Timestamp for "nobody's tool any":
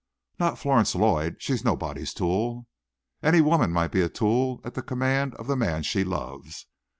1.63-3.39